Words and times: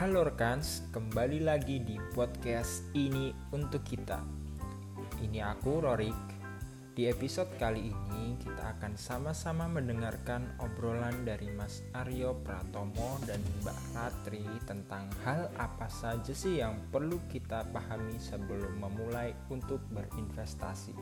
Halo 0.00 0.24
rekans, 0.24 0.80
kembali 0.96 1.44
lagi 1.44 1.76
di 1.76 2.00
podcast 2.16 2.88
ini 2.96 3.36
untuk 3.52 3.84
kita. 3.84 4.24
Ini 5.20 5.44
aku 5.44 5.76
Rorik. 5.76 6.16
Di 6.96 7.04
episode 7.04 7.52
kali 7.60 7.92
ini 7.92 8.32
kita 8.40 8.80
akan 8.80 8.96
sama-sama 8.96 9.68
mendengarkan 9.68 10.56
obrolan 10.56 11.28
dari 11.28 11.52
Mas 11.52 11.84
Aryo 11.92 12.32
Pratomo 12.40 13.20
dan 13.28 13.44
Mbak 13.60 13.80
Ratri 13.92 14.40
tentang 14.64 15.04
hal 15.20 15.52
apa 15.60 15.92
saja 15.92 16.32
sih 16.32 16.64
yang 16.64 16.80
perlu 16.88 17.20
kita 17.28 17.68
pahami 17.68 18.16
sebelum 18.16 18.80
memulai 18.80 19.36
untuk 19.52 19.84
berinvestasi. 19.92 20.96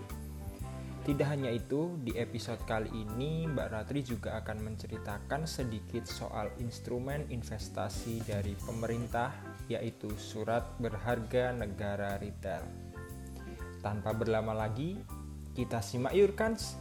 Tidak 1.05 1.29
hanya 1.29 1.51
itu, 1.55 1.95
di 2.03 2.17
episode 2.19 2.63
kali 2.67 2.91
ini 2.91 3.47
Mbak 3.47 3.69
Ratri 3.71 4.03
juga 4.03 4.39
akan 4.43 4.73
menceritakan 4.73 5.47
sedikit 5.47 6.05
soal 6.09 6.51
instrumen 6.59 7.27
investasi 7.31 8.23
dari 8.27 8.59
pemerintah, 8.59 9.31
yaitu 9.71 10.11
surat 10.19 10.79
berharga 10.83 11.55
negara 11.55 12.19
retail. 12.19 12.65
Tanpa 13.79 14.11
berlama 14.11 14.57
lagi, 14.57 14.99
kita 15.55 15.79
simak 15.79 16.15
yuk 16.15 16.35
Kans. 16.35 16.75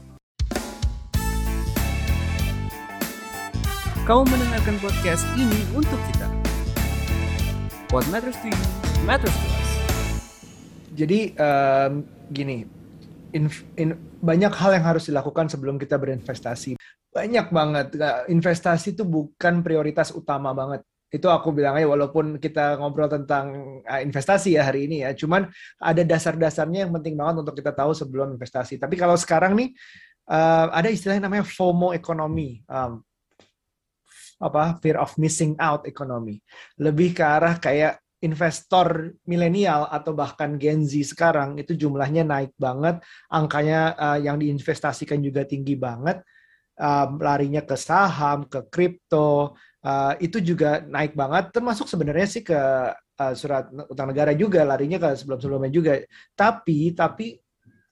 Kau 4.07 4.23
mendengarkan 4.23 4.79
podcast 4.79 5.27
ini 5.35 5.67
untuk 5.75 5.99
kita. 6.07 6.31
What 7.91 8.07
matters 8.07 8.39
to 8.39 8.47
you, 8.47 8.61
matters 9.07 9.35
to 9.35 9.47
us. 9.51 9.71
Jadi 10.95 11.35
um, 11.39 12.07
gini, 12.31 12.76
in, 13.33 13.51
in, 13.75 13.97
banyak 14.21 14.53
hal 14.53 14.71
yang 14.75 14.85
harus 14.85 15.09
dilakukan 15.09 15.47
sebelum 15.51 15.75
kita 15.75 15.99
berinvestasi. 15.99 16.77
Banyak 17.11 17.47
banget. 17.49 17.97
Investasi 18.29 18.93
itu 18.93 19.03
bukan 19.03 19.65
prioritas 19.65 20.13
utama 20.13 20.53
banget. 20.53 20.83
Itu 21.07 21.31
aku 21.31 21.55
bilang 21.55 21.79
aja 21.79 21.87
walaupun 21.87 22.35
kita 22.35 22.75
ngobrol 22.77 23.07
tentang 23.07 23.79
uh, 23.87 24.01
investasi 24.03 24.59
ya 24.59 24.67
hari 24.67 24.91
ini 24.91 25.07
ya. 25.07 25.15
Cuman 25.15 25.47
ada 25.79 26.03
dasar-dasarnya 26.03 26.87
yang 26.87 26.91
penting 26.99 27.15
banget 27.15 27.47
untuk 27.47 27.55
kita 27.55 27.71
tahu 27.71 27.95
sebelum 27.95 28.35
investasi. 28.35 28.75
Tapi 28.75 28.99
kalau 28.99 29.15
sekarang 29.15 29.55
nih 29.55 29.71
uh, 30.27 30.67
ada 30.69 30.91
istilah 30.91 31.15
yang 31.15 31.31
namanya 31.31 31.47
FOMO 31.47 31.95
ekonomi. 31.95 32.59
Um, 32.67 33.01
apa 34.37 34.77
fear 34.85 35.01
of 35.01 35.17
missing 35.17 35.57
out 35.57 35.81
ekonomi 35.89 36.37
lebih 36.77 37.17
ke 37.17 37.25
arah 37.25 37.57
kayak 37.57 37.97
investor 38.25 39.13
milenial 39.29 39.85
atau 39.93 40.13
bahkan 40.17 40.57
Gen 40.57 40.81
Z 40.81 41.13
sekarang 41.13 41.61
itu 41.61 41.77
jumlahnya 41.77 42.25
naik 42.25 42.53
banget, 42.57 43.01
angkanya 43.29 43.93
uh, 43.93 44.17
yang 44.17 44.41
diinvestasikan 44.41 45.21
juga 45.21 45.45
tinggi 45.45 45.77
banget, 45.77 46.25
uh, 46.81 47.07
larinya 47.21 47.61
ke 47.61 47.77
saham, 47.77 48.49
ke 48.49 48.65
kripto, 48.73 49.53
uh, 49.85 50.13
itu 50.17 50.41
juga 50.41 50.81
naik 50.81 51.13
banget, 51.13 51.53
termasuk 51.53 51.85
sebenarnya 51.85 52.27
sih 52.27 52.41
ke 52.41 52.57
uh, 52.97 53.33
surat 53.37 53.69
utang 53.85 54.09
negara 54.09 54.33
juga, 54.33 54.65
larinya 54.65 54.97
ke 54.97 55.13
sebelum-sebelumnya 55.13 55.69
juga. 55.69 55.93
Tapi 56.33 56.97
tapi 56.97 57.37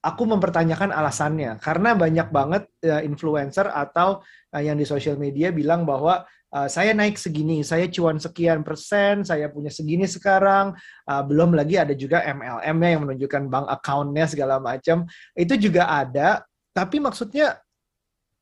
aku 0.06 0.30
mempertanyakan 0.30 0.94
alasannya. 0.94 1.58
Karena 1.58 1.98
banyak 1.98 2.30
banget 2.30 2.70
uh, 2.86 3.02
influencer 3.02 3.66
atau 3.74 4.22
uh, 4.54 4.62
yang 4.62 4.78
di 4.78 4.86
sosial 4.86 5.18
media 5.18 5.50
bilang 5.50 5.82
bahwa 5.82 6.22
uh, 6.54 6.68
saya 6.70 6.94
naik 6.94 7.18
segini, 7.18 7.66
saya 7.66 7.90
cuan 7.90 8.22
sekian 8.22 8.62
persen, 8.62 9.26
saya 9.26 9.50
punya 9.50 9.74
segini 9.74 10.06
sekarang, 10.06 10.78
uh, 11.10 11.24
belum 11.26 11.58
lagi 11.58 11.82
ada 11.82 11.98
juga 11.98 12.22
MLM-nya 12.22 12.90
yang 12.94 13.02
menunjukkan 13.10 13.44
bank 13.50 13.68
account-nya 13.82 14.26
segala 14.30 14.62
macam, 14.62 15.10
itu 15.34 15.58
juga 15.58 15.90
ada, 15.90 16.46
tapi 16.70 17.02
maksudnya 17.02 17.58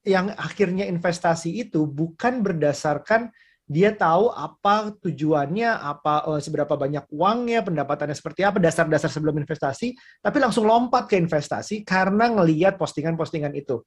yang 0.03 0.35
akhirnya 0.35 0.83
investasi 0.83 1.63
itu 1.63 1.87
bukan 1.87 2.43
berdasarkan 2.43 3.31
dia 3.73 3.89
tahu 3.89 4.29
apa 4.29 4.93
tujuannya, 5.01 5.65
apa 5.73 6.29
uh, 6.29 6.37
seberapa 6.37 6.77
banyak 6.77 7.09
uangnya, 7.09 7.65
pendapatannya 7.65 8.13
seperti 8.13 8.45
apa, 8.45 8.61
dasar-dasar 8.61 9.09
sebelum 9.09 9.41
investasi, 9.41 9.97
tapi 10.21 10.37
langsung 10.37 10.69
lompat 10.69 11.09
ke 11.09 11.17
investasi 11.17 11.81
karena 11.81 12.29
ngeliat 12.29 12.77
postingan-postingan 12.77 13.57
itu. 13.57 13.81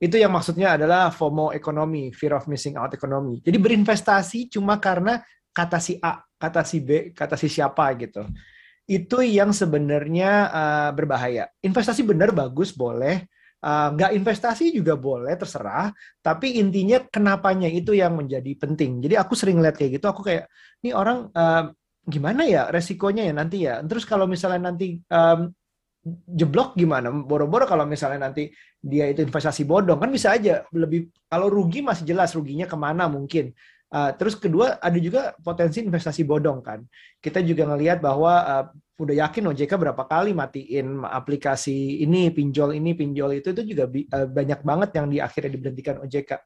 Itu 0.00 0.16
yang 0.16 0.32
maksudnya 0.32 0.80
adalah 0.80 1.12
FOMO 1.12 1.52
ekonomi, 1.52 2.08
fear 2.16 2.40
of 2.40 2.48
missing 2.48 2.80
out 2.80 2.96
ekonomi. 2.96 3.44
Jadi 3.44 3.58
berinvestasi 3.60 4.48
cuma 4.48 4.80
karena 4.80 5.20
kata 5.52 5.76
si 5.76 6.00
A, 6.00 6.22
kata 6.38 6.64
si 6.64 6.80
B, 6.80 7.12
kata 7.12 7.36
si 7.36 7.52
siapa 7.52 7.92
gitu. 8.00 8.24
Itu 8.88 9.20
yang 9.20 9.52
sebenarnya 9.52 10.30
uh, 10.48 10.90
berbahaya. 10.96 11.52
Investasi 11.60 12.06
benar 12.06 12.32
bagus 12.32 12.72
boleh, 12.72 13.28
uh, 13.64 13.88
nggak 13.94 14.12
investasi 14.14 14.70
juga 14.74 14.94
boleh 14.94 15.34
terserah. 15.34 15.90
Tapi 16.22 16.58
intinya 16.60 17.02
kenapanya 17.06 17.66
itu 17.70 17.94
yang 17.94 18.18
menjadi 18.18 18.52
penting. 18.58 19.02
Jadi 19.02 19.14
aku 19.18 19.34
sering 19.34 19.58
lihat 19.58 19.78
kayak 19.78 19.98
gitu. 19.98 20.06
Aku 20.10 20.22
kayak 20.22 20.46
ini 20.84 20.94
orang 20.94 21.30
uh, 21.32 21.70
gimana 22.08 22.48
ya 22.48 22.72
resikonya 22.72 23.28
ya 23.28 23.34
nanti 23.34 23.56
ya. 23.66 23.80
Terus 23.84 24.04
kalau 24.08 24.24
misalnya 24.24 24.70
nanti 24.72 24.98
um, 25.10 25.52
jeblok 26.28 26.78
gimana? 26.78 27.10
Boro-boro 27.12 27.66
kalau 27.66 27.84
misalnya 27.84 28.30
nanti 28.30 28.48
dia 28.78 29.10
itu 29.10 29.26
investasi 29.26 29.66
bodong 29.66 29.98
kan 29.98 30.10
bisa 30.14 30.38
aja 30.38 30.62
lebih 30.70 31.10
kalau 31.26 31.50
rugi 31.50 31.82
masih 31.82 32.06
jelas 32.06 32.32
ruginya 32.32 32.64
ke 32.64 32.76
mana 32.78 33.10
mungkin. 33.10 33.52
Uh, 33.88 34.12
terus 34.20 34.36
kedua 34.36 34.76
ada 34.84 35.00
juga 35.00 35.32
potensi 35.40 35.80
investasi 35.80 36.20
bodong 36.28 36.60
kan. 36.60 36.84
Kita 37.24 37.40
juga 37.40 37.64
ngelihat 37.72 38.04
bahwa 38.04 38.32
uh, 38.44 38.64
udah 39.00 39.14
yakin 39.24 39.48
OJK 39.48 39.72
berapa 39.80 40.02
kali 40.04 40.36
matiin 40.36 41.06
aplikasi 41.06 42.04
ini 42.04 42.28
pinjol 42.28 42.76
ini 42.76 42.92
pinjol 42.92 43.40
itu 43.40 43.56
itu 43.56 43.72
juga 43.72 43.88
uh, 43.88 44.28
banyak 44.28 44.60
banget 44.60 44.90
yang 44.92 45.06
di 45.08 45.18
akhirnya 45.24 45.56
diberhentikan 45.56 45.96
OJK. 46.04 46.36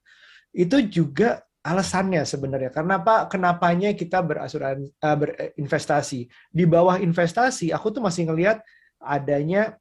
Itu 0.54 0.86
juga 0.86 1.42
alasannya 1.66 2.22
sebenarnya. 2.22 2.70
Karena 2.70 3.02
apa? 3.02 3.26
Kenapanya 3.26 3.90
kita 3.90 4.22
berasuran 4.22 4.86
uh, 5.02 5.16
berinvestasi. 5.18 6.30
Di 6.46 6.64
bawah 6.66 7.02
investasi 7.02 7.74
aku 7.74 7.90
tuh 7.90 8.02
masih 8.06 8.30
ngelihat 8.30 8.62
adanya 9.02 9.74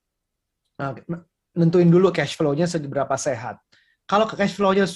uh, 0.82 0.98
nentuin 1.54 1.94
dulu 1.94 2.10
cash 2.10 2.34
flow-nya 2.34 2.66
seberapa 2.66 3.14
sehat. 3.22 3.62
Kalau 4.10 4.26
cash 4.26 4.58
flow-nya 4.58 4.90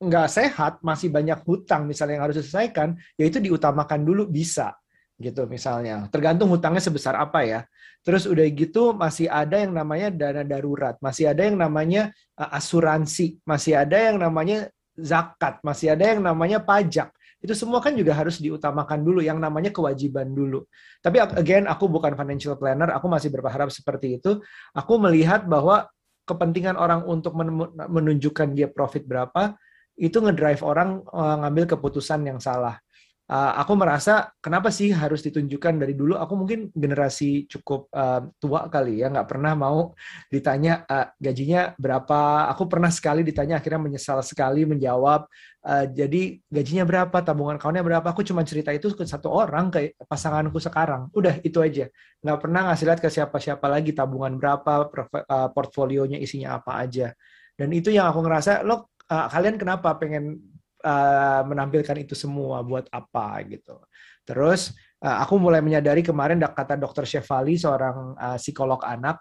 nggak 0.00 0.28
sehat, 0.30 0.72
masih 0.82 1.08
banyak 1.10 1.42
hutang 1.46 1.86
misalnya 1.86 2.18
yang 2.18 2.24
harus 2.30 2.36
diselesaikan, 2.40 2.98
ya 3.18 3.24
itu 3.26 3.38
diutamakan 3.38 4.02
dulu 4.02 4.26
bisa 4.26 4.74
gitu 5.14 5.46
misalnya. 5.46 6.10
Tergantung 6.10 6.50
hutangnya 6.50 6.82
sebesar 6.82 7.14
apa 7.14 7.46
ya. 7.46 7.60
Terus 8.04 8.28
udah 8.28 8.44
gitu 8.50 8.92
masih 8.92 9.30
ada 9.30 9.62
yang 9.62 9.72
namanya 9.72 10.12
dana 10.12 10.42
darurat, 10.44 10.98
masih 11.00 11.30
ada 11.30 11.46
yang 11.46 11.56
namanya 11.56 12.12
uh, 12.36 12.50
asuransi, 12.58 13.40
masih 13.46 13.78
ada 13.78 14.12
yang 14.12 14.20
namanya 14.20 14.68
zakat, 14.98 15.62
masih 15.64 15.94
ada 15.94 16.12
yang 16.12 16.20
namanya 16.20 16.60
pajak 16.60 17.14
itu 17.44 17.52
semua 17.52 17.84
kan 17.84 17.92
juga 17.92 18.16
harus 18.16 18.40
diutamakan 18.40 19.04
dulu 19.04 19.20
yang 19.20 19.36
namanya 19.36 19.68
kewajiban 19.68 20.32
dulu. 20.32 20.64
Tapi 21.04 21.20
again 21.20 21.68
aku 21.68 21.92
bukan 21.92 22.16
financial 22.16 22.56
planner, 22.56 22.88
aku 22.88 23.04
masih 23.04 23.28
berharap 23.28 23.68
seperti 23.68 24.16
itu. 24.16 24.40
Aku 24.72 24.96
melihat 24.96 25.44
bahwa 25.44 25.84
kepentingan 26.24 26.80
orang 26.80 27.04
untuk 27.04 27.36
menunjukkan 27.36 28.56
dia 28.56 28.72
profit 28.72 29.04
berapa 29.04 29.60
itu 29.98 30.18
ngedrive 30.18 30.62
orang 30.66 31.02
eh, 31.06 31.36
ngambil 31.44 31.64
keputusan 31.76 32.26
yang 32.26 32.38
salah. 32.42 32.78
Uh, 33.24 33.56
aku 33.56 33.72
merasa 33.72 34.28
kenapa 34.36 34.68
sih 34.68 34.92
harus 34.92 35.24
ditunjukkan 35.24 35.80
dari 35.80 35.96
dulu? 35.96 36.12
Aku 36.20 36.36
mungkin 36.36 36.68
generasi 36.76 37.48
cukup 37.48 37.88
uh, 37.96 38.28
tua 38.36 38.68
kali 38.68 39.00
ya 39.00 39.08
nggak 39.08 39.24
pernah 39.24 39.56
mau 39.56 39.96
ditanya 40.28 40.84
uh, 40.84 41.08
gajinya 41.16 41.72
berapa. 41.80 42.52
Aku 42.52 42.68
pernah 42.68 42.92
sekali 42.92 43.24
ditanya 43.24 43.64
akhirnya 43.64 43.80
menyesal 43.80 44.20
sekali 44.20 44.68
menjawab 44.68 45.24
uh, 45.64 45.84
jadi 45.88 46.36
gajinya 46.52 46.84
berapa 46.84 47.16
tabungan 47.24 47.56
kawannya 47.56 47.80
berapa. 47.80 48.04
Aku 48.12 48.20
cuma 48.28 48.44
cerita 48.44 48.76
itu 48.76 48.92
ke 48.92 49.08
satu 49.08 49.32
orang 49.32 49.72
ke 49.72 49.96
pasanganku 50.04 50.60
sekarang. 50.60 51.08
Udah 51.16 51.40
itu 51.40 51.64
aja. 51.64 51.88
Nggak 52.20 52.38
pernah 52.44 52.60
ngasih 52.68 52.84
lihat 52.92 53.00
ke 53.00 53.08
siapa-siapa 53.08 53.64
lagi 53.72 53.96
tabungan 53.96 54.36
berapa 54.36 54.84
uh, 54.92 55.48
portfolionya 55.48 56.20
isinya 56.20 56.60
apa 56.60 56.76
aja. 56.76 57.16
Dan 57.56 57.70
itu 57.72 57.88
yang 57.88 58.10
aku 58.10 58.20
ngerasa 58.20 58.66
lo 58.66 58.92
uh, 59.10 59.26
kalian 59.28 59.56
kenapa 59.56 59.96
pengen 59.96 60.40
uh, 60.84 61.42
menampilkan 61.48 61.96
itu 62.00 62.12
semua? 62.16 62.60
Buat 62.64 62.88
apa? 62.92 63.40
Gitu. 63.44 63.76
Terus 64.24 64.72
uh, 65.04 65.20
aku 65.24 65.36
mulai 65.36 65.60
menyadari 65.60 66.00
kemarin 66.00 66.40
kata 66.40 66.80
dokter 66.80 67.04
Shefali 67.04 67.60
seorang 67.60 68.16
uh, 68.16 68.38
psikolog 68.40 68.80
anak, 68.84 69.20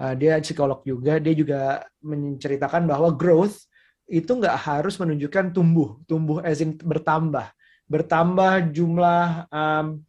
uh, 0.00 0.12
dia 0.16 0.40
psikolog 0.40 0.84
juga, 0.84 1.16
dia 1.20 1.34
juga 1.36 1.60
menceritakan 2.04 2.84
bahwa 2.84 3.12
growth 3.12 3.64
itu 4.04 4.28
nggak 4.28 4.56
harus 4.68 5.00
menunjukkan 5.00 5.56
tumbuh, 5.56 5.96
tumbuh 6.04 6.44
as 6.44 6.60
in 6.60 6.76
bertambah, 6.76 7.48
bertambah 7.88 8.68
jumlah 8.68 9.48
um, 9.48 10.04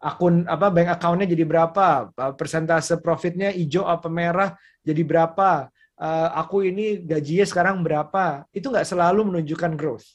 akun 0.00 0.46
apa 0.46 0.70
bank 0.70 0.88
accountnya 0.94 1.26
jadi 1.26 1.44
berapa, 1.44 2.14
persentase 2.38 3.02
profitnya 3.02 3.50
hijau 3.50 3.84
apa 3.84 4.06
merah 4.06 4.54
jadi 4.86 5.02
berapa, 5.02 5.66
uh, 6.00 6.28
aku 6.40 6.64
ini 6.64 7.04
gajinya 7.04 7.46
sekarang 7.46 7.84
berapa, 7.84 8.48
itu 8.56 8.72
nggak 8.72 8.88
selalu 8.88 9.28
menunjukkan 9.28 9.76
growth 9.76 10.08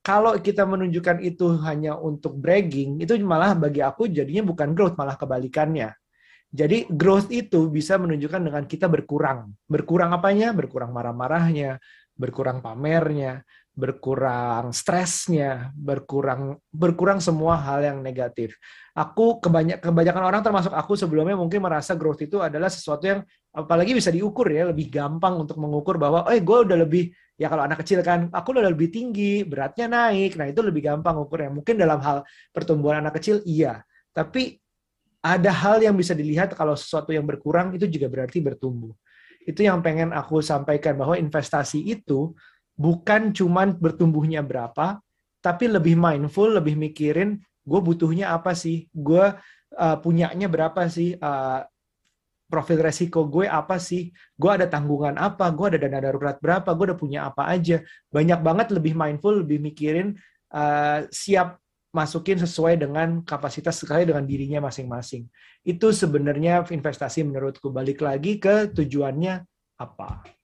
kalau 0.00 0.32
kita 0.40 0.64
menunjukkan 0.64 1.20
itu 1.20 1.60
hanya 1.60 1.92
untuk 2.00 2.32
bragging, 2.40 3.04
itu 3.04 3.20
malah 3.20 3.52
bagi 3.52 3.84
aku 3.84 4.08
jadinya 4.08 4.48
bukan 4.48 4.72
growth, 4.72 4.96
malah 4.96 5.12
kebalikannya. 5.12 5.92
Jadi 6.50 6.88
growth 6.88 7.28
itu 7.28 7.68
bisa 7.68 8.00
menunjukkan 8.00 8.40
dengan 8.42 8.64
kita 8.64 8.88
berkurang. 8.88 9.52
Berkurang 9.68 10.10
apanya? 10.16 10.56
Berkurang 10.56 10.90
marah-marahnya, 10.90 11.78
berkurang 12.16 12.64
pamernya, 12.64 13.44
berkurang 13.80 14.76
stresnya, 14.76 15.72
berkurang 15.72 16.60
berkurang 16.68 17.16
semua 17.16 17.56
hal 17.56 17.80
yang 17.80 17.98
negatif. 18.04 18.60
Aku 18.92 19.40
kebanyak 19.40 19.80
kebanyakan 19.80 20.22
orang 20.28 20.42
termasuk 20.44 20.76
aku 20.76 21.00
sebelumnya 21.00 21.40
mungkin 21.40 21.64
merasa 21.64 21.96
growth 21.96 22.20
itu 22.20 22.44
adalah 22.44 22.68
sesuatu 22.68 23.08
yang 23.08 23.20
apalagi 23.56 23.96
bisa 23.96 24.12
diukur 24.12 24.52
ya, 24.52 24.68
lebih 24.68 24.92
gampang 24.92 25.40
untuk 25.40 25.56
mengukur 25.56 25.96
bahwa 25.96 26.28
eh 26.28 26.44
gue 26.44 26.58
udah 26.68 26.76
lebih 26.84 27.08
ya 27.40 27.48
kalau 27.48 27.64
anak 27.64 27.80
kecil 27.80 28.04
kan 28.04 28.28
aku 28.28 28.52
udah 28.52 28.68
lebih 28.68 28.92
tinggi, 28.92 29.40
beratnya 29.48 29.88
naik. 29.88 30.36
Nah, 30.36 30.52
itu 30.52 30.60
lebih 30.60 30.84
gampang 30.84 31.16
ukurnya. 31.16 31.48
Mungkin 31.48 31.80
dalam 31.80 32.04
hal 32.04 32.20
pertumbuhan 32.52 33.00
anak 33.00 33.16
kecil 33.16 33.40
iya, 33.48 33.80
tapi 34.12 34.60
ada 35.24 35.52
hal 35.52 35.80
yang 35.80 35.96
bisa 35.96 36.12
dilihat 36.12 36.52
kalau 36.52 36.76
sesuatu 36.76 37.12
yang 37.12 37.24
berkurang 37.24 37.72
itu 37.72 37.88
juga 37.88 38.12
berarti 38.12 38.44
bertumbuh. 38.44 38.92
Itu 39.44 39.64
yang 39.64 39.80
pengen 39.80 40.12
aku 40.12 40.44
sampaikan 40.44 40.96
bahwa 41.00 41.16
investasi 41.16 41.80
itu 41.80 42.36
bukan 42.80 43.36
cuman 43.36 43.76
bertumbuhnya 43.76 44.40
berapa, 44.40 45.04
tapi 45.44 45.68
lebih 45.68 46.00
mindful, 46.00 46.48
lebih 46.48 46.80
mikirin 46.80 47.36
gue 47.60 47.80
butuhnya 47.84 48.32
apa 48.32 48.56
sih, 48.56 48.88
gue 48.88 49.36
uh, 49.76 49.96
punyanya 50.00 50.48
berapa 50.48 50.88
sih, 50.88 51.12
uh, 51.20 51.60
profil 52.48 52.80
resiko 52.82 53.28
gue 53.28 53.44
apa 53.44 53.76
sih, 53.76 54.10
gue 54.34 54.50
ada 54.50 54.64
tanggungan 54.66 55.20
apa, 55.20 55.52
gue 55.52 55.76
ada 55.76 55.78
dana 55.78 56.00
darurat 56.00 56.36
berapa, 56.40 56.72
gue 56.72 56.84
udah 56.90 56.98
punya 56.98 57.20
apa 57.28 57.46
aja. 57.52 57.84
Banyak 58.08 58.40
banget 58.40 58.72
lebih 58.72 58.96
mindful, 58.96 59.44
lebih 59.44 59.60
mikirin 59.60 60.16
uh, 60.50 61.04
siap 61.12 61.60
masukin 61.94 62.38
sesuai 62.40 62.80
dengan 62.80 63.22
kapasitas 63.22 63.82
sekali 63.82 64.08
dengan 64.08 64.24
dirinya 64.24 64.66
masing-masing. 64.66 65.28
Itu 65.62 65.92
sebenarnya 65.92 66.64
investasi 66.64 67.22
menurutku. 67.28 67.70
Balik 67.70 68.02
lagi 68.02 68.40
ke 68.40 68.72
tujuannya 68.72 69.46
apa. 69.78 70.39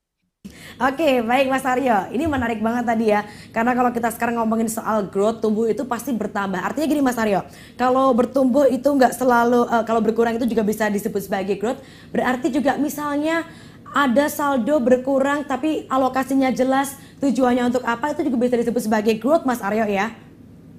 Oke, 0.76 1.24
baik 1.24 1.48
Mas 1.48 1.64
Aryo. 1.64 2.12
Ini 2.12 2.28
menarik 2.28 2.60
banget 2.60 2.84
tadi 2.84 3.08
ya. 3.08 3.24
Karena 3.48 3.72
kalau 3.72 3.88
kita 3.96 4.12
sekarang 4.12 4.36
ngomongin 4.44 4.68
soal 4.68 5.08
growth, 5.08 5.40
tumbuh 5.40 5.64
itu 5.64 5.88
pasti 5.88 6.12
bertambah. 6.12 6.60
Artinya 6.60 6.84
gini 6.84 7.00
Mas 7.00 7.16
Aryo, 7.16 7.48
kalau 7.80 8.12
bertumbuh 8.12 8.68
itu 8.68 8.84
nggak 8.84 9.16
selalu, 9.16 9.64
uh, 9.72 9.80
kalau 9.88 10.04
berkurang 10.04 10.36
itu 10.36 10.44
juga 10.44 10.60
bisa 10.60 10.92
disebut 10.92 11.24
sebagai 11.24 11.56
growth. 11.56 11.80
Berarti 12.12 12.52
juga 12.52 12.76
misalnya 12.76 13.48
ada 13.96 14.28
saldo 14.28 14.76
berkurang 14.76 15.48
tapi 15.48 15.88
alokasinya 15.88 16.52
jelas, 16.52 17.00
tujuannya 17.24 17.72
untuk 17.72 17.80
apa, 17.80 18.12
itu 18.12 18.28
juga 18.28 18.36
bisa 18.44 18.60
disebut 18.60 18.82
sebagai 18.84 19.16
growth 19.16 19.48
Mas 19.48 19.64
Aryo 19.64 19.88
ya? 19.88 20.12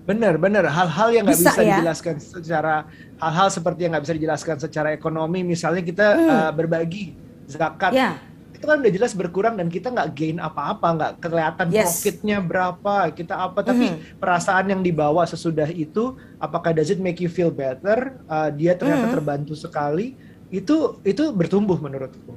Benar, 0.05 0.38
benar. 0.38 0.69
Hal-hal 0.69 1.09
yang 1.09 1.25
nggak 1.25 1.41
bisa, 1.41 1.57
bisa 1.57 1.61
ya? 1.65 1.81
dijelaskan 1.81 2.15
secara, 2.21 2.85
hal-hal 3.17 3.50
seperti 3.50 3.89
yang 3.89 3.97
nggak 3.97 4.05
bisa 4.05 4.13
dijelaskan 4.13 4.55
secara 4.61 4.93
ekonomi. 4.93 5.41
Misalnya 5.41 5.81
kita 5.81 6.07
hmm. 6.13 6.29
uh, 6.29 6.51
berbagi 6.53 7.17
zakat. 7.50 7.97
Ya 7.97 8.37
itu 8.57 8.65
kan 8.65 8.81
udah 8.81 8.89
jelas 8.89 9.13
berkurang 9.13 9.54
dan 9.54 9.69
kita 9.69 9.94
nggak 9.94 10.09
gain 10.18 10.42
apa-apa, 10.42 10.88
nggak 10.98 11.12
kelihatan 11.21 11.69
yes. 11.69 11.86
profitnya 11.86 12.42
berapa, 12.42 13.13
kita 13.13 13.38
apa, 13.38 13.62
tapi 13.62 13.94
mm. 13.94 14.18
perasaan 14.18 14.74
yang 14.74 14.81
dibawa 14.81 15.21
sesudah 15.30 15.69
itu, 15.69 16.18
apakah 16.42 16.74
does 16.74 16.89
it 16.89 16.98
make 16.98 17.21
you 17.21 17.30
feel 17.30 17.54
better? 17.54 18.18
Uh, 18.25 18.50
dia 18.50 18.74
ternyata 18.74 19.07
mm. 19.07 19.13
terbantu 19.13 19.54
sekali, 19.54 20.18
itu 20.50 20.98
itu 21.06 21.30
bertumbuh 21.30 21.77
menurutku. 21.77 22.33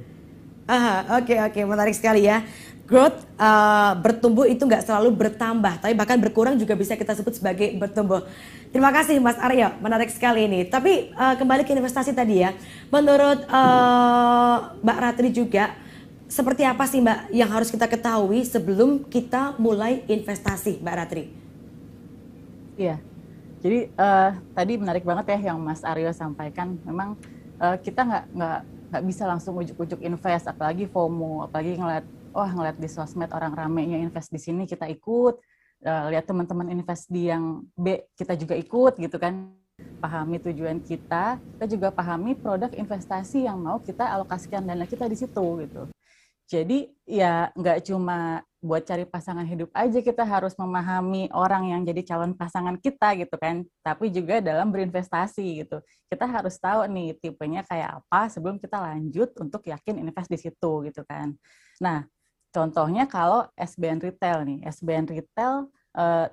Aha, 0.69 1.17
oke 1.17 1.25
okay, 1.25 1.37
oke, 1.41 1.51
okay. 1.57 1.63
menarik 1.65 1.97
sekali 1.97 2.29
ya. 2.29 2.45
Growth 2.85 3.23
uh, 3.39 3.95
bertumbuh 3.97 4.45
itu 4.45 4.61
nggak 4.61 4.83
selalu 4.83 5.15
bertambah, 5.15 5.79
tapi 5.81 5.95
bahkan 5.95 6.19
berkurang 6.19 6.59
juga 6.59 6.75
bisa 6.75 6.93
kita 6.93 7.17
sebut 7.17 7.33
sebagai 7.33 7.71
bertumbuh. 7.81 8.21
Terima 8.69 8.93
kasih 8.93 9.17
Mas 9.17 9.39
Aryo, 9.41 9.73
menarik 9.81 10.11
sekali 10.13 10.45
ini. 10.45 10.69
Tapi 10.69 11.09
uh, 11.15 11.33
kembali 11.39 11.65
ke 11.65 11.73
investasi 11.73 12.13
tadi 12.13 12.43
ya, 12.43 12.51
menurut 12.93 13.47
uh, 13.47 14.75
Mbak 14.85 14.97
Ratri 15.01 15.31
juga 15.33 15.71
seperti 16.31 16.63
apa 16.63 16.87
sih 16.87 17.03
Mbak 17.03 17.35
yang 17.35 17.51
harus 17.51 17.67
kita 17.67 17.91
ketahui 17.91 18.47
sebelum 18.47 19.03
kita 19.03 19.59
mulai 19.59 20.07
investasi 20.07 20.79
Mbak 20.79 20.95
Ratri? 20.95 21.27
Iya, 22.79 23.03
jadi 23.59 23.91
uh, 23.99 24.39
tadi 24.55 24.79
menarik 24.79 25.03
banget 25.03 25.35
ya 25.35 25.51
yang 25.51 25.59
Mas 25.59 25.83
Aryo 25.83 26.07
sampaikan. 26.15 26.79
Memang 26.87 27.19
uh, 27.59 27.75
kita 27.83 28.07
nggak 28.07 28.25
nggak 28.31 28.59
nggak 28.91 29.03
bisa 29.03 29.23
langsung 29.27 29.59
ujuk-ujuk 29.59 29.99
invest, 29.99 30.47
apalagi 30.47 30.87
FOMO, 30.87 31.51
apalagi 31.51 31.75
ngeliat 31.75 32.07
wah 32.31 32.47
ngeliat 32.47 32.79
di 32.79 32.87
sosmed 32.87 33.27
orang 33.35 33.51
ramenya 33.51 33.99
invest 33.99 34.31
di 34.31 34.39
sini 34.39 34.63
kita 34.63 34.87
ikut, 34.87 35.35
uh, 35.83 36.03
lihat 36.15 36.23
teman-teman 36.23 36.71
invest 36.71 37.11
di 37.11 37.27
yang 37.27 37.59
B 37.75 38.07
kita 38.15 38.39
juga 38.39 38.55
ikut 38.55 38.95
gitu 38.95 39.19
kan 39.19 39.51
pahami 39.99 40.39
tujuan 40.39 40.79
kita, 40.79 41.37
kita 41.59 41.65
juga 41.67 41.91
pahami 41.91 42.39
produk 42.39 42.71
investasi 42.71 43.51
yang 43.51 43.59
mau 43.59 43.83
kita 43.83 44.07
alokasikan 44.15 44.63
dana 44.63 44.87
kita 44.87 45.11
di 45.11 45.19
situ 45.19 45.45
gitu. 45.67 45.91
Jadi 46.51 46.91
ya 47.07 47.47
nggak 47.55 47.87
cuma 47.87 48.43
buat 48.59 48.83
cari 48.83 49.07
pasangan 49.07 49.47
hidup 49.47 49.71
aja 49.71 50.03
kita 50.03 50.27
harus 50.27 50.53
memahami 50.59 51.31
orang 51.31 51.71
yang 51.71 51.81
jadi 51.87 52.03
calon 52.13 52.35
pasangan 52.35 52.75
kita 52.75 53.15
gitu 53.17 53.39
kan, 53.39 53.63
tapi 53.81 54.11
juga 54.11 54.43
dalam 54.43 54.67
berinvestasi 54.67 55.63
gitu. 55.63 55.79
Kita 56.11 56.27
harus 56.27 56.59
tahu 56.59 56.85
nih 56.91 57.15
tipenya 57.23 57.63
kayak 57.63 58.03
apa 58.03 58.27
sebelum 58.27 58.59
kita 58.59 58.83
lanjut 58.83 59.31
untuk 59.39 59.63
yakin 59.63 60.03
invest 60.03 60.27
di 60.27 60.37
situ 60.37 60.71
gitu 60.91 61.01
kan. 61.07 61.33
Nah, 61.79 62.03
contohnya 62.51 63.07
kalau 63.07 63.47
SBN 63.55 64.03
retail 64.03 64.43
nih, 64.43 64.59
SBN 64.67 65.07
retail 65.07 65.71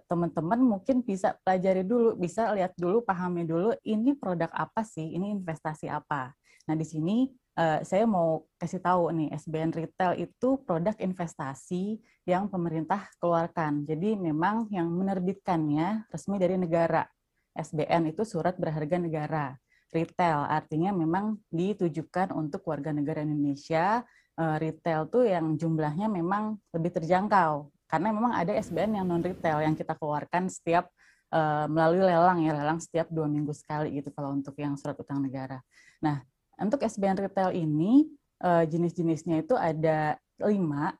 teman-teman 0.06 0.62
mungkin 0.62 1.02
bisa 1.02 1.34
pelajari 1.42 1.82
dulu, 1.82 2.14
bisa 2.14 2.54
lihat 2.54 2.78
dulu, 2.78 3.02
pahami 3.02 3.42
dulu 3.42 3.74
ini 3.82 4.14
produk 4.14 4.50
apa 4.54 4.86
sih, 4.86 5.18
ini 5.18 5.34
investasi 5.34 5.90
apa. 5.90 6.30
Nah, 6.68 6.76
di 6.76 6.84
sini 6.84 7.26
uh, 7.58 7.80
saya 7.82 8.04
mau 8.04 8.46
kasih 8.60 8.78
tahu 8.78 9.10
nih 9.16 9.28
SBN 9.34 9.72
Retail 9.74 10.12
itu 10.20 10.60
produk 10.62 10.94
investasi 11.00 11.98
yang 12.28 12.46
pemerintah 12.46 13.08
keluarkan. 13.18 13.88
Jadi 13.88 14.14
memang 14.14 14.68
yang 14.70 14.86
menerbitkannya 14.92 16.12
resmi 16.12 16.36
dari 16.36 16.60
negara. 16.60 17.08
SBN 17.56 18.14
itu 18.14 18.22
surat 18.22 18.54
berharga 18.54 19.00
negara. 19.00 19.56
Retail 19.88 20.44
artinya 20.46 20.92
memang 20.92 21.40
ditujukan 21.48 22.36
untuk 22.36 22.62
warga 22.68 22.92
negara 22.92 23.24
Indonesia. 23.24 24.04
Uh, 24.38 24.54
retail 24.54 25.10
tuh 25.10 25.26
yang 25.26 25.58
jumlahnya 25.58 26.06
memang 26.06 26.62
lebih 26.70 26.94
terjangkau 26.94 27.74
karena 27.88 28.12
memang 28.12 28.36
ada 28.36 28.52
SBN 28.52 29.00
yang 29.00 29.06
non 29.08 29.24
retail 29.24 29.64
yang 29.64 29.72
kita 29.72 29.96
keluarkan 29.96 30.52
setiap 30.52 30.92
uh, 31.32 31.64
melalui 31.66 32.04
lelang 32.04 32.44
ya 32.44 32.52
lelang 32.52 32.78
setiap 32.78 33.08
dua 33.08 33.24
minggu 33.24 33.52
sekali 33.56 33.96
gitu 33.96 34.12
kalau 34.12 34.36
untuk 34.36 34.54
yang 34.60 34.76
surat 34.76 34.94
utang 35.00 35.24
negara. 35.24 35.64
Nah 36.04 36.20
untuk 36.60 36.84
SBN 36.84 37.16
retail 37.16 37.56
ini 37.56 38.06
uh, 38.44 38.68
jenis-jenisnya 38.68 39.42
itu 39.42 39.56
ada 39.56 40.20
lima, 40.44 40.94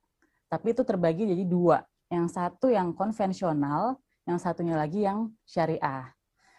tapi 0.49 0.73
itu 0.73 0.83
terbagi 0.83 1.29
jadi 1.29 1.45
dua. 1.45 1.85
Yang 2.09 2.41
satu 2.41 2.73
yang 2.73 2.97
konvensional, 2.97 4.01
yang 4.25 4.41
satunya 4.41 4.75
lagi 4.81 5.05
yang 5.05 5.29
syariah. 5.45 6.09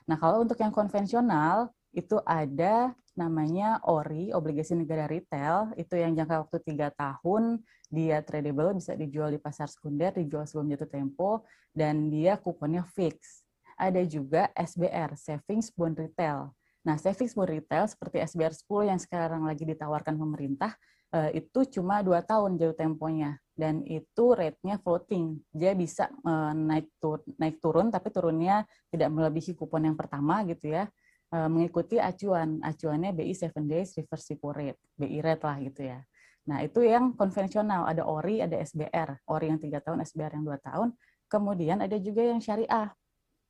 Nah 0.05 0.17
kalau 0.21 0.45
untuk 0.45 0.61
yang 0.61 0.69
konvensional 0.69 1.73
itu 1.89 2.21
ada 2.21 2.93
namanya 3.19 3.83
ORI, 3.83 4.31
obligasi 4.31 4.79
negara 4.79 5.03
retail, 5.11 5.75
itu 5.75 5.99
yang 5.99 6.15
jangka 6.15 6.47
waktu 6.47 6.57
tiga 6.63 6.87
tahun, 6.95 7.59
dia 7.91 8.23
tradable, 8.23 8.79
bisa 8.79 8.95
dijual 8.95 9.35
di 9.35 9.39
pasar 9.43 9.67
sekunder, 9.67 10.15
dijual 10.15 10.47
sebelum 10.47 10.71
jatuh 10.71 10.87
tempo, 10.87 11.43
dan 11.75 12.07
dia 12.07 12.39
kuponnya 12.39 12.87
fix. 12.95 13.43
Ada 13.75 14.07
juga 14.07 14.47
SBR, 14.55 15.19
Savings 15.19 15.67
Bond 15.75 15.99
Retail. 15.99 16.55
Nah, 16.87 16.95
savings 16.95 17.35
bond 17.35 17.51
retail 17.51 17.85
seperti 17.91 18.23
SBR 18.23 18.55
10 18.55 18.89
yang 18.89 18.99
sekarang 18.99 19.43
lagi 19.43 19.67
ditawarkan 19.67 20.15
pemerintah 20.15 20.73
eh, 21.11 21.43
itu 21.43 21.79
cuma 21.79 21.99
dua 21.99 22.23
tahun 22.23 22.55
jauh 22.55 22.75
temponya 22.75 23.35
dan 23.59 23.83
itu 23.83 24.31
rate-nya 24.31 24.79
floating. 24.79 25.43
Dia 25.51 25.75
bisa 25.75 26.07
eh, 26.07 26.53
naik 26.55 26.87
tur 27.03 27.19
naik 27.35 27.59
turun 27.59 27.91
tapi 27.91 28.07
turunnya 28.15 28.63
tidak 28.87 29.11
melebihi 29.11 29.59
kupon 29.59 29.91
yang 29.91 29.97
pertama 29.99 30.41
gitu 30.47 30.71
ya. 30.71 30.87
Eh, 31.29 31.45
mengikuti 31.45 32.01
acuan. 32.01 32.57
Acuannya 32.65 33.13
BI 33.13 33.37
7 33.37 33.61
days 33.69 33.93
reverse 33.93 34.33
repo 34.33 34.49
rate, 34.49 34.81
BI 34.97 35.21
rate 35.21 35.45
lah 35.45 35.57
gitu 35.61 35.81
ya. 35.85 36.01
Nah, 36.49 36.65
itu 36.65 36.81
yang 36.81 37.13
konvensional, 37.13 37.85
ada 37.85 38.01
ORI, 38.01 38.41
ada 38.41 38.57
SBR. 38.57 39.21
ORI 39.29 39.53
yang 39.53 39.61
tiga 39.61 39.77
tahun, 39.77 40.01
SBR 40.01 40.41
yang 40.41 40.45
dua 40.49 40.57
tahun. 40.57 40.97
Kemudian 41.29 41.85
ada 41.85 41.93
juga 42.01 42.25
yang 42.25 42.41
syariah. 42.41 42.89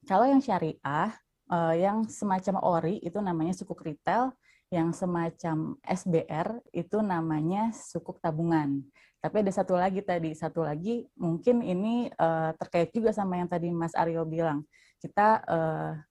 Kalau 0.03 0.27
yang 0.27 0.43
syariah, 0.43 1.15
uh, 1.47 1.71
yang 1.71 2.03
semacam 2.11 2.59
ORI 2.59 2.99
itu 2.99 3.15
namanya 3.23 3.55
sukuk 3.55 3.79
retail, 3.79 4.35
yang 4.67 4.91
semacam 4.91 5.79
SBR 5.87 6.59
itu 6.75 6.99
namanya 6.99 7.71
sukuk 7.71 8.19
tabungan. 8.19 8.83
Tapi 9.23 9.39
ada 9.39 9.51
satu 9.55 9.79
lagi 9.79 10.03
tadi, 10.03 10.35
satu 10.35 10.67
lagi 10.67 11.07
mungkin 11.15 11.63
ini 11.63 12.11
uh, 12.19 12.51
terkait 12.59 12.91
juga 12.91 13.15
sama 13.15 13.39
yang 13.39 13.47
tadi 13.47 13.71
Mas 13.71 13.95
Aryo 13.95 14.27
bilang. 14.27 14.67
Kita 14.99 15.47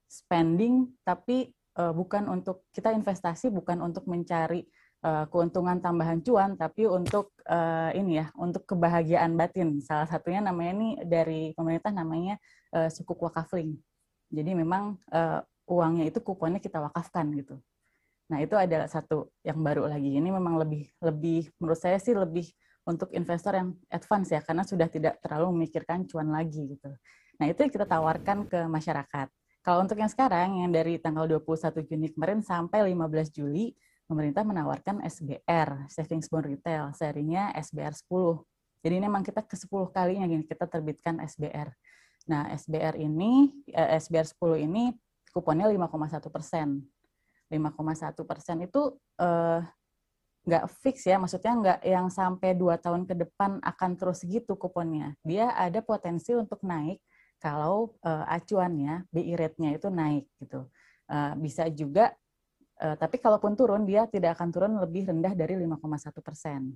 spending 0.08 0.88
tapi 1.04 1.52
bukan 1.78 2.26
untuk 2.26 2.66
kita 2.75 2.90
investasi 2.90 3.54
bukan 3.54 3.78
untuk 3.87 4.11
mencari 4.11 4.66
uh, 5.06 5.30
keuntungan 5.30 5.78
tambahan 5.78 6.18
cuan 6.26 6.58
tapi 6.58 6.90
untuk 6.90 7.38
uh, 7.47 7.94
ini 7.94 8.18
ya, 8.18 8.26
untuk 8.35 8.66
kebahagiaan 8.66 9.38
batin. 9.38 9.78
Salah 9.78 10.11
satunya 10.11 10.42
namanya 10.42 10.73
ini 10.75 10.88
dari 11.06 11.54
pemerintah 11.54 11.94
namanya 11.94 12.37
sukuk 12.68 13.16
wakafling. 13.25 13.80
Jadi 14.28 14.52
memang 14.52 15.00
uangnya 15.64 16.04
itu 16.04 16.20
kuponnya 16.20 16.61
kita 16.61 16.85
wakafkan 16.85 17.32
gitu. 17.32 17.56
Nah 18.28 18.44
itu 18.44 18.52
adalah 18.61 18.85
satu 18.85 19.32
yang 19.40 19.56
baru 19.64 19.88
lagi. 19.88 20.20
Ini 20.20 20.28
memang 20.28 20.61
lebih 20.61 20.85
lebih 21.00 21.49
menurut 21.56 21.80
saya 21.80 21.97
sih 21.97 22.12
lebih 22.12 22.44
untuk 22.85 23.08
investor 23.12 23.52
yang 23.52 23.73
advance 23.92 24.32
ya 24.32 24.40
karena 24.40 24.64
sudah 24.64 24.88
tidak 24.88 25.20
terlalu 25.20 25.61
memikirkan 25.61 26.08
cuan 26.08 26.28
lagi 26.32 26.76
gitu. 26.76 26.88
Nah, 27.38 27.47
itu 27.47 27.61
yang 27.62 27.73
kita 27.73 27.87
tawarkan 27.87 28.49
ke 28.49 28.66
masyarakat. 28.66 29.28
Kalau 29.68 29.84
untuk 29.84 30.00
yang 30.00 30.08
sekarang 30.08 30.64
yang 30.64 30.72
dari 30.72 30.96
tanggal 30.96 31.28
21 31.28 31.84
Juni 31.84 32.08
kemarin 32.08 32.40
sampai 32.40 32.88
15 32.88 33.37
Juli 33.37 33.76
pemerintah 34.08 34.40
menawarkan 34.40 35.04
SBR, 35.04 35.92
Savings 35.92 36.32
Bond 36.32 36.48
Retail, 36.48 36.96
serinya 36.96 37.52
SBR 37.52 37.92
10. 37.92 38.48
Jadi 38.80 38.94
ini 38.96 39.04
memang 39.04 39.20
kita 39.20 39.44
ke 39.44 39.60
10 39.60 39.92
kalinya 39.92 40.25
kita 40.25 40.64
terbitkan 40.64 41.20
SBR. 41.20 41.68
Nah, 42.32 42.48
SBR 42.48 42.96
ini 42.96 43.60
eh, 43.68 44.00
SBR 44.00 44.40
10 44.40 44.64
ini 44.64 44.88
kuponnya 45.37 45.68
5,1 45.68 46.32
persen. 46.32 46.80
5,1 47.52 48.25
persen 48.25 48.56
itu 48.64 48.96
eh, 49.20 49.60
nggak 50.48 50.64
fix 50.80 51.04
ya, 51.04 51.20
maksudnya 51.20 51.52
nggak 51.52 51.80
yang 51.84 52.08
sampai 52.08 52.56
dua 52.56 52.80
tahun 52.80 53.04
ke 53.04 53.12
depan 53.20 53.60
akan 53.60 53.90
terus 54.00 54.25
gitu 54.25 54.56
kuponnya. 54.56 55.12
Dia 55.20 55.52
ada 55.52 55.84
potensi 55.84 56.32
untuk 56.32 56.64
naik 56.64 57.04
kalau 57.38 57.95
uh, 58.02 58.26
acuannya 58.26 59.07
BI 59.11 59.35
rate-nya 59.38 59.78
itu 59.78 59.88
naik 59.90 60.26
gitu. 60.42 60.66
Uh, 61.09 61.33
bisa 61.40 61.71
juga, 61.73 62.12
uh, 62.83 62.95
tapi 62.99 63.16
kalaupun 63.16 63.57
turun 63.57 63.87
dia 63.88 64.04
tidak 64.11 64.37
akan 64.37 64.49
turun 64.50 64.73
lebih 64.76 65.09
rendah 65.09 65.33
dari 65.33 65.57
5,1 65.57 66.18
persen. 66.21 66.75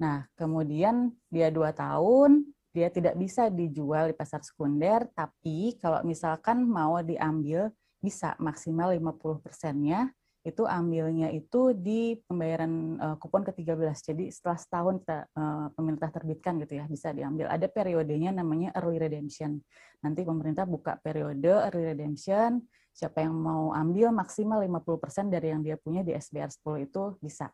Nah, 0.00 0.24
kemudian 0.32 1.12
dia 1.28 1.52
dua 1.52 1.76
tahun, 1.76 2.48
dia 2.72 2.88
tidak 2.88 3.18
bisa 3.20 3.52
dijual 3.52 4.08
di 4.08 4.16
pasar 4.16 4.40
sekunder, 4.40 5.04
tapi 5.12 5.76
kalau 5.76 6.00
misalkan 6.06 6.64
mau 6.64 7.02
diambil 7.04 7.68
bisa 8.00 8.32
maksimal 8.40 8.96
50 8.96 9.44
persennya 9.44 10.08
itu 10.40 10.64
ambilnya 10.64 11.28
itu 11.28 11.76
di 11.76 12.16
pembayaran 12.24 12.96
uh, 12.96 13.16
kupon 13.20 13.44
ke-13. 13.44 13.92
Jadi 14.12 14.24
setelah 14.32 14.56
setahun 14.56 14.94
kita 15.04 15.18
uh, 15.36 15.68
pemerintah 15.76 16.08
terbitkan 16.08 16.56
gitu 16.64 16.80
ya, 16.80 16.88
bisa 16.88 17.12
diambil. 17.12 17.52
Ada 17.52 17.68
periodenya 17.68 18.32
namanya 18.32 18.72
early 18.80 18.96
redemption. 18.96 19.60
Nanti 20.00 20.24
pemerintah 20.24 20.64
buka 20.64 20.96
periode 21.04 21.44
early 21.44 21.92
redemption, 21.92 22.64
siapa 22.96 23.20
yang 23.20 23.36
mau 23.36 23.76
ambil 23.76 24.16
maksimal 24.16 24.64
50% 24.64 25.28
dari 25.28 25.52
yang 25.52 25.60
dia 25.60 25.76
punya 25.76 26.00
di 26.00 26.16
SBR 26.16 26.48
10 26.48 26.88
itu 26.88 27.02
bisa. 27.20 27.52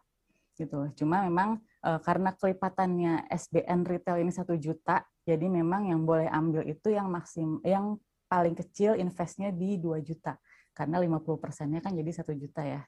Gitu. 0.54 0.94
Cuma 1.02 1.26
memang 1.26 1.58
uh, 1.82 1.98
karena 1.98 2.38
kelipatannya 2.38 3.26
SBN 3.28 3.82
retail 3.82 4.22
ini 4.22 4.30
satu 4.30 4.54
juta, 4.54 5.02
jadi 5.26 5.50
memang 5.50 5.90
yang 5.90 6.06
boleh 6.06 6.30
ambil 6.30 6.62
itu 6.62 6.94
yang 6.94 7.10
maksim 7.10 7.58
yang 7.66 7.98
paling 8.30 8.54
kecil 8.54 8.94
investnya 8.94 9.50
di 9.50 9.78
2 9.78 10.02
juta 10.02 10.38
karena 10.76 11.00
50 11.00 11.40
persennya 11.40 11.80
kan 11.80 11.96
jadi 11.96 12.10
satu 12.12 12.36
juta 12.36 12.60
ya 12.60 12.84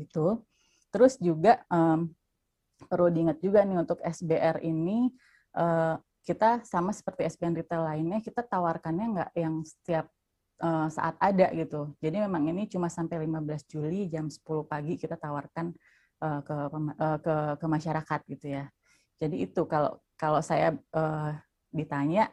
gitu. 0.00 0.40
Terus 0.88 1.20
juga 1.20 1.60
um, 1.68 2.08
perlu 2.88 3.12
diingat 3.12 3.40
juga 3.44 3.60
nih 3.64 3.76
untuk 3.76 4.00
SBR 4.00 4.64
ini 4.64 5.12
uh, 5.56 6.00
kita 6.24 6.64
sama 6.64 6.90
seperti 6.90 7.28
SBN 7.28 7.60
retail 7.60 7.84
lainnya 7.84 8.18
kita 8.24 8.42
tawarkannya 8.42 9.06
nggak 9.14 9.30
yang 9.36 9.60
setiap 9.62 10.08
uh, 10.64 10.88
saat 10.88 11.16
ada 11.20 11.52
gitu. 11.52 11.92
Jadi 12.00 12.16
memang 12.24 12.48
ini 12.48 12.68
cuma 12.68 12.88
sampai 12.88 13.24
15 13.28 13.70
Juli 13.70 14.08
jam 14.08 14.28
10 14.28 14.40
pagi 14.64 14.96
kita 14.96 15.20
tawarkan 15.20 15.72
uh, 16.24 16.40
ke, 16.40 16.56
uh, 16.72 17.18
ke 17.20 17.34
ke 17.60 17.66
masyarakat 17.68 18.20
gitu 18.32 18.46
ya. 18.56 18.64
Jadi 19.20 19.48
itu 19.48 19.62
kalau 19.68 20.00
kalau 20.16 20.40
saya 20.40 20.76
uh, 20.96 21.32
ditanya 21.72 22.32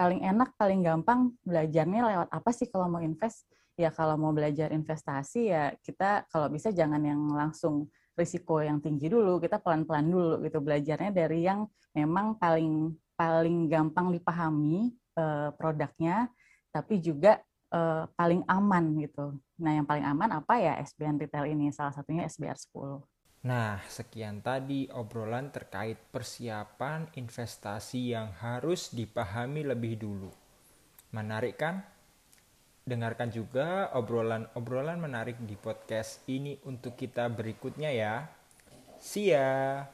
paling 0.00 0.24
enak 0.24 0.56
paling 0.56 0.80
gampang 0.80 1.36
belajarnya 1.44 2.00
lewat 2.00 2.28
apa 2.32 2.50
sih 2.56 2.72
kalau 2.72 2.88
mau 2.88 3.04
invest 3.04 3.44
ya 3.76 3.92
kalau 3.92 4.16
mau 4.16 4.32
belajar 4.32 4.72
investasi 4.72 5.52
ya 5.52 5.76
kita 5.84 6.24
kalau 6.32 6.48
bisa 6.48 6.72
jangan 6.72 7.04
yang 7.04 7.20
langsung 7.28 7.92
risiko 8.20 8.60
yang 8.60 8.84
tinggi 8.84 9.08
dulu, 9.08 9.40
kita 9.40 9.56
pelan-pelan 9.56 10.06
dulu 10.12 10.44
gitu 10.44 10.60
belajarnya 10.60 11.08
dari 11.08 11.48
yang 11.48 11.64
memang 11.96 12.36
paling 12.36 12.92
paling 13.16 13.68
gampang 13.72 14.12
dipahami 14.12 14.92
eh, 15.16 15.48
produknya, 15.56 16.28
tapi 16.68 17.00
juga 17.00 17.40
eh, 17.72 18.04
paling 18.12 18.44
aman 18.44 18.84
gitu. 19.00 19.40
Nah, 19.60 19.72
yang 19.80 19.88
paling 19.88 20.04
aman 20.04 20.36
apa 20.36 20.60
ya 20.60 20.76
SBN 20.84 21.16
retail 21.16 21.48
ini 21.48 21.72
salah 21.72 21.96
satunya 21.96 22.28
SBR 22.28 22.60
10. 22.60 23.00
Nah, 23.40 23.80
sekian 23.88 24.44
tadi 24.44 24.84
obrolan 24.92 25.48
terkait 25.48 25.96
persiapan 26.12 27.08
investasi 27.16 28.12
yang 28.12 28.36
harus 28.36 28.92
dipahami 28.92 29.64
lebih 29.64 29.96
dulu. 29.96 30.28
Menarik 31.16 31.56
kan? 31.56 31.80
Dengarkan 32.84 33.32
juga 33.32 33.88
obrolan-obrolan 33.96 35.00
menarik 35.00 35.40
di 35.40 35.56
podcast 35.56 36.20
ini 36.28 36.60
untuk 36.68 37.00
kita 37.00 37.32
berikutnya 37.32 37.88
ya. 37.88 38.28
See 39.00 39.32
ya! 39.32 39.88